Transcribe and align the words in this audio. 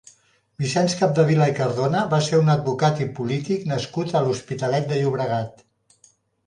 Vicenç 0.61 0.95
Capdevila 1.01 1.49
i 1.51 1.53
Cardona 1.59 2.01
va 2.15 2.21
ser 2.29 2.39
un 2.45 2.49
advocat 2.55 3.05
i 3.07 3.09
polític 3.21 3.69
nascut 3.75 4.17
a 4.21 4.27
l'Hospitalet 4.27 4.93
de 4.95 5.03
Llobregat. 5.03 5.65